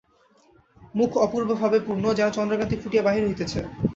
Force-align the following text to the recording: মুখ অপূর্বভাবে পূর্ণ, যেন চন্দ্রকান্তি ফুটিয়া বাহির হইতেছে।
মুখ 0.95 1.11
অপূর্বভাবে 1.17 1.77
পূর্ণ, 1.85 2.05
যেন 2.17 2.27
চন্দ্রকান্তি 2.37 2.75
ফুটিয়া 2.81 3.05
বাহির 3.07 3.23
হইতেছে। 3.27 3.59